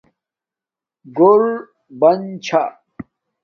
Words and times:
گھور 1.17 1.41
بن 1.99 2.21
چھا 2.45 2.63